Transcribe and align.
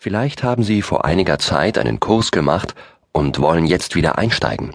Vielleicht 0.00 0.44
haben 0.44 0.62
Sie 0.62 0.80
vor 0.82 1.04
einiger 1.04 1.40
Zeit 1.40 1.76
einen 1.76 1.98
Kurs 1.98 2.30
gemacht 2.30 2.76
und 3.10 3.40
wollen 3.40 3.66
jetzt 3.66 3.96
wieder 3.96 4.16
einsteigen. 4.16 4.70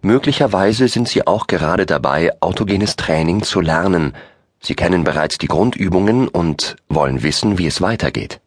Möglicherweise 0.00 0.88
sind 0.88 1.06
Sie 1.06 1.26
auch 1.26 1.46
gerade 1.46 1.84
dabei, 1.84 2.32
autogenes 2.40 2.96
Training 2.96 3.42
zu 3.42 3.60
lernen. 3.60 4.14
Sie 4.58 4.74
kennen 4.74 5.04
bereits 5.04 5.36
die 5.36 5.48
Grundübungen 5.48 6.28
und 6.28 6.76
wollen 6.88 7.22
wissen, 7.22 7.58
wie 7.58 7.66
es 7.66 7.82
weitergeht. 7.82 8.40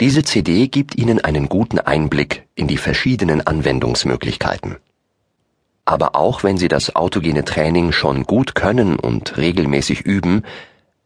Diese 0.00 0.22
CD 0.22 0.68
gibt 0.68 0.94
Ihnen 0.94 1.20
einen 1.20 1.48
guten 1.48 1.80
Einblick 1.80 2.46
in 2.54 2.68
die 2.68 2.76
verschiedenen 2.76 3.44
Anwendungsmöglichkeiten. 3.44 4.76
Aber 5.86 6.14
auch 6.14 6.44
wenn 6.44 6.56
Sie 6.56 6.68
das 6.68 6.94
autogene 6.94 7.44
Training 7.44 7.90
schon 7.90 8.22
gut 8.22 8.54
können 8.54 8.96
und 8.96 9.38
regelmäßig 9.38 10.02
üben, 10.02 10.44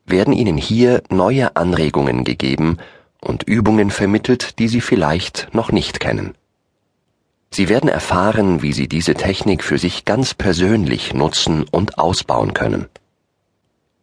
werden 0.04 0.34
Ihnen 0.34 0.58
hier 0.58 1.02
neue 1.08 1.56
Anregungen 1.56 2.24
gegeben, 2.24 2.76
und 3.22 3.44
Übungen 3.44 3.90
vermittelt, 3.90 4.58
die 4.58 4.68
Sie 4.68 4.80
vielleicht 4.80 5.48
noch 5.52 5.72
nicht 5.72 6.00
kennen. 6.00 6.34
Sie 7.50 7.68
werden 7.68 7.88
erfahren, 7.88 8.62
wie 8.62 8.72
Sie 8.72 8.88
diese 8.88 9.14
Technik 9.14 9.62
für 9.62 9.78
sich 9.78 10.04
ganz 10.04 10.34
persönlich 10.34 11.14
nutzen 11.14 11.64
und 11.70 11.98
ausbauen 11.98 12.54
können. 12.54 12.88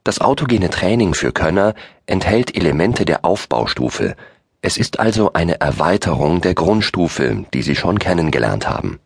Das 0.04 0.22
autogene 0.22 0.70
Training 0.70 1.14
für 1.14 1.32
Könner 1.32 1.76
enthält 2.06 2.56
Elemente 2.56 3.06
der 3.06 3.26
Aufbaustufe, 3.26 4.16
es 4.62 4.78
ist 4.78 5.00
also 5.00 5.34
eine 5.34 5.62
Erweiterung 5.62 6.42
der 6.42 6.54
Grundstufe, 6.54 7.46
die 7.54 7.62
Sie 7.62 7.76
schon 7.76 7.98
kennengelernt 7.98 8.68
haben. 8.68 9.00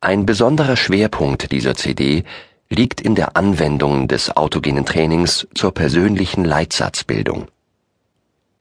Ein 0.00 0.26
besonderer 0.26 0.76
Schwerpunkt 0.76 1.52
dieser 1.52 1.76
CD 1.76 2.24
liegt 2.68 3.00
in 3.00 3.14
der 3.14 3.36
Anwendung 3.36 4.08
des 4.08 4.36
autogenen 4.36 4.84
Trainings 4.84 5.46
zur 5.54 5.72
persönlichen 5.72 6.44
Leitsatzbildung. 6.44 7.46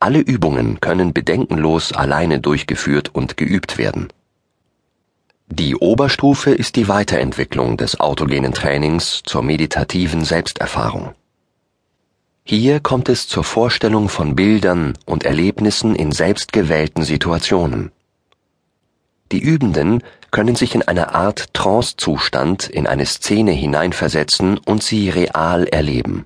Alle 0.03 0.20
Übungen 0.20 0.81
können 0.81 1.13
bedenkenlos 1.13 1.93
alleine 1.93 2.41
durchgeführt 2.41 3.16
und 3.16 3.38
geübt 3.38 3.77
werden. 3.77 4.09
Die 5.47 5.77
Oberstufe 5.77 6.52
ist 6.52 6.75
die 6.75 6.89
Weiterentwicklung 6.89 7.77
des 7.77 8.02
autogenen 8.02 8.52
Trainings 8.52 9.22
zur 9.23 9.44
meditativen 9.44 10.25
Selbsterfahrung. 10.25 11.16
Hier 12.44 12.81
kommt 12.81 13.08
es 13.08 13.30
zur 13.30 13.45
Vorstellung 13.45 14.09
von 14.09 14.36
Bildern 14.36 14.92
und 15.05 15.23
Erlebnissen 15.23 15.95
in 15.95 16.11
selbstgewählten 16.11 17.05
Situationen. 17.05 17.94
Die 19.31 19.39
Übenden 19.39 20.03
können 20.31 20.58
sich 20.58 20.75
in 20.75 20.81
einer 20.81 21.16
Art 21.16 21.53
Trancezustand 21.53 22.67
in 22.67 22.88
eine 22.88 23.05
Szene 23.05 23.52
hineinversetzen 23.52 24.58
und 24.58 24.83
sie 24.83 25.09
real 25.09 25.64
erleben. 25.64 26.25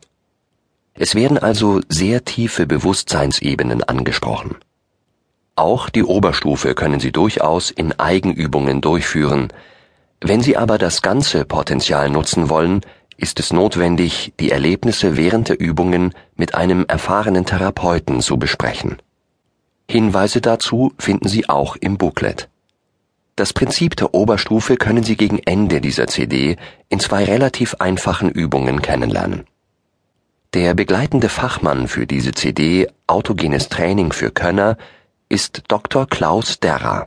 Es 1.00 1.14
werden 1.14 1.38
also 1.38 1.82
sehr 1.90 2.26
tiefe 2.26 2.66
Bewusstseinsebenen 2.66 3.84
angesprochen. 3.84 4.56
Auch 5.56 5.90
die 5.90 6.04
Oberstufe 6.04 6.74
können 6.74 7.00
Sie 7.00 7.12
durchaus 7.12 7.72
in 7.72 7.98
Eigenübungen 8.00 8.82
durchführen. 8.82 9.50
Wenn 10.22 10.42
Sie 10.42 10.58
aber 10.58 10.78
das 10.78 11.02
ganze 11.02 11.46
Potenzial 11.46 12.10
nutzen 12.10 12.50
wollen, 12.50 12.82
ist 13.18 13.40
es 13.40 13.54
notwendig, 13.54 14.34
die 14.40 14.52
Erlebnisse 14.52 15.18
während 15.18 15.50
der 15.50 15.60
Übungen 15.60 16.14
mit 16.36 16.56
einem 16.56 16.86
erfahrenen 16.88 17.46
Therapeuten 17.46 18.22
zu 18.22 18.38
besprechen. 18.38 18.98
Hinweise 19.90 20.42
dazu 20.42 20.94
finden 21.00 21.28
Sie 21.28 21.48
auch 21.48 21.76
im 21.76 21.98
Booklet. 21.98 22.50
Das 23.36 23.54
Prinzip 23.54 23.96
der 23.96 24.14
Oberstufe 24.14 24.78
können 24.78 25.04
Sie 25.04 25.16
gegen 25.16 25.40
Ende 25.40 25.80
dieser 25.80 26.08
CD 26.08 26.58
in 26.90 27.00
zwei 27.00 27.24
relativ 27.24 27.76
einfachen 27.76 28.30
Übungen 28.32 28.82
kennenlernen. 28.82 29.46
Der 30.54 30.74
begleitende 30.74 31.28
Fachmann 31.28 31.88
für 31.90 32.08
diese 32.08 32.32
CD 32.32 32.88
Autogenes 33.06 33.68
Training 33.68 34.14
für 34.14 34.32
Könner 34.32 34.78
ist 35.28 35.64
Dr. 35.68 36.08
Klaus 36.08 36.60
Derrer. 36.60 37.06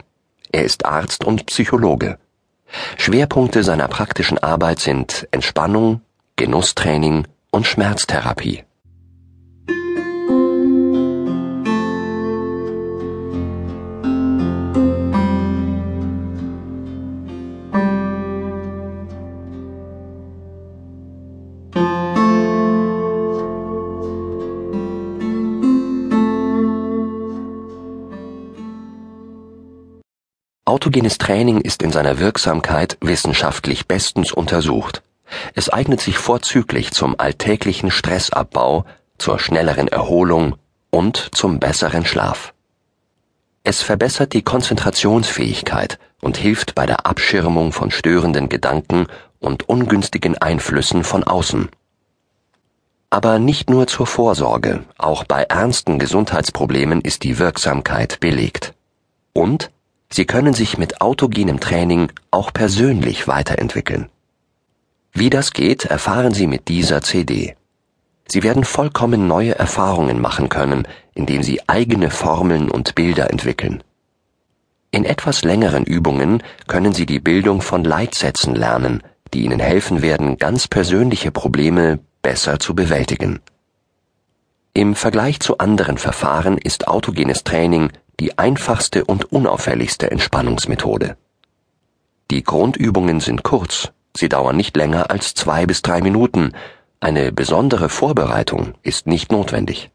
Er 0.52 0.64
ist 0.64 0.84
Arzt 0.84 1.24
und 1.24 1.46
Psychologe. 1.46 2.18
Schwerpunkte 2.98 3.64
seiner 3.64 3.88
praktischen 3.88 4.38
Arbeit 4.38 4.80
sind 4.80 5.26
Entspannung, 5.30 6.02
Genusstraining 6.36 7.26
und 7.50 7.66
Schmerztherapie. 7.66 8.64
Autogenes 30.70 31.18
Training 31.18 31.60
ist 31.62 31.82
in 31.82 31.90
seiner 31.90 32.20
Wirksamkeit 32.20 32.96
wissenschaftlich 33.00 33.88
bestens 33.88 34.30
untersucht. 34.30 35.02
Es 35.56 35.68
eignet 35.68 36.00
sich 36.00 36.16
vorzüglich 36.16 36.92
zum 36.92 37.18
alltäglichen 37.18 37.90
Stressabbau, 37.90 38.84
zur 39.18 39.40
schnelleren 39.40 39.88
Erholung 39.88 40.54
und 40.90 41.30
zum 41.32 41.58
besseren 41.58 42.06
Schlaf. 42.06 42.54
Es 43.64 43.82
verbessert 43.82 44.32
die 44.32 44.42
Konzentrationsfähigkeit 44.42 45.98
und 46.20 46.36
hilft 46.36 46.76
bei 46.76 46.86
der 46.86 47.04
Abschirmung 47.04 47.72
von 47.72 47.90
störenden 47.90 48.48
Gedanken 48.48 49.08
und 49.40 49.68
ungünstigen 49.68 50.38
Einflüssen 50.38 51.02
von 51.02 51.24
außen. 51.24 51.68
Aber 53.10 53.40
nicht 53.40 53.70
nur 53.70 53.88
zur 53.88 54.06
Vorsorge, 54.06 54.84
auch 54.98 55.24
bei 55.24 55.42
ernsten 55.42 55.98
Gesundheitsproblemen 55.98 57.00
ist 57.00 57.24
die 57.24 57.40
Wirksamkeit 57.40 58.20
belegt. 58.20 58.72
Und 59.32 59.72
Sie 60.12 60.24
können 60.24 60.54
sich 60.54 60.76
mit 60.76 61.00
autogenem 61.00 61.60
Training 61.60 62.10
auch 62.30 62.52
persönlich 62.52 63.28
weiterentwickeln. 63.28 64.08
Wie 65.12 65.30
das 65.30 65.52
geht, 65.52 65.84
erfahren 65.84 66.34
Sie 66.34 66.46
mit 66.46 66.68
dieser 66.68 67.00
CD. 67.00 67.56
Sie 68.26 68.42
werden 68.42 68.64
vollkommen 68.64 69.26
neue 69.26 69.58
Erfahrungen 69.58 70.20
machen 70.20 70.48
können, 70.48 70.86
indem 71.14 71.42
Sie 71.42 71.68
eigene 71.68 72.10
Formeln 72.10 72.70
und 72.70 72.94
Bilder 72.94 73.30
entwickeln. 73.30 73.82
In 74.92 75.04
etwas 75.04 75.42
längeren 75.44 75.84
Übungen 75.84 76.42
können 76.66 76.92
Sie 76.92 77.06
die 77.06 77.20
Bildung 77.20 77.62
von 77.62 77.84
Leitsätzen 77.84 78.56
lernen, 78.56 79.02
die 79.32 79.44
Ihnen 79.44 79.60
helfen 79.60 80.02
werden, 80.02 80.38
ganz 80.38 80.66
persönliche 80.66 81.30
Probleme 81.30 82.00
besser 82.22 82.58
zu 82.58 82.74
bewältigen. 82.74 83.40
Im 84.74 84.94
Vergleich 84.94 85.40
zu 85.40 85.58
anderen 85.58 85.98
Verfahren 85.98 86.58
ist 86.58 86.88
autogenes 86.88 87.44
Training 87.44 87.90
die 88.20 88.38
einfachste 88.38 89.04
und 89.04 89.32
unauffälligste 89.32 90.10
Entspannungsmethode. 90.10 91.16
Die 92.30 92.44
Grundübungen 92.44 93.20
sind 93.20 93.42
kurz, 93.42 93.92
sie 94.14 94.28
dauern 94.28 94.56
nicht 94.56 94.76
länger 94.76 95.10
als 95.10 95.34
zwei 95.34 95.66
bis 95.66 95.82
drei 95.82 96.02
Minuten, 96.02 96.52
eine 97.00 97.32
besondere 97.32 97.88
Vorbereitung 97.88 98.74
ist 98.82 99.06
nicht 99.06 99.32
notwendig. 99.32 99.90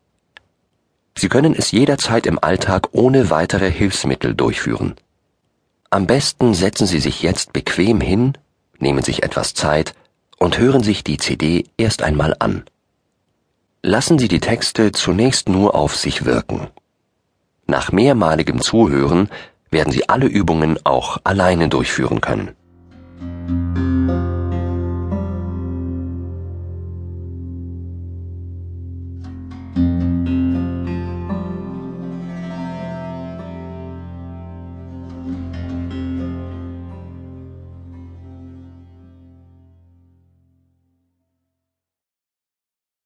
Sie 1.16 1.30
können 1.30 1.54
es 1.56 1.72
jederzeit 1.72 2.26
im 2.26 2.40
Alltag 2.40 2.90
ohne 2.94 3.30
weitere 3.30 3.72
Hilfsmittel 3.72 4.34
durchführen. 4.34 4.96
Am 5.92 6.08
besten 6.08 6.56
setzen 6.56 6.88
Sie 6.88 7.00
sich 7.00 7.22
jetzt 7.22 7.54
bequem 7.54 8.02
hin, 8.02 8.38
nehmen 8.80 9.04
sich 9.04 9.24
etwas 9.24 9.54
Zeit 9.54 9.94
und 10.38 10.58
hören 10.58 10.84
sich 10.84 11.04
die 11.04 11.18
CD 11.18 11.66
erst 11.78 12.02
einmal 12.02 12.36
an. 12.40 12.64
Lassen 13.84 14.18
Sie 14.18 14.28
die 14.28 14.40
Texte 14.40 14.92
zunächst 14.92 15.48
nur 15.48 15.76
auf 15.76 15.96
sich 15.96 16.26
wirken. 16.26 16.68
Nach 17.68 17.92
mehrmaligem 17.92 18.62
Zuhören 18.62 19.30
werden 19.72 19.92
Sie 19.92 20.08
alle 20.08 20.28
Übungen 20.28 20.78
auch 20.84 21.18
alleine 21.24 21.70
durchführen 21.70 22.22
können 22.22 22.56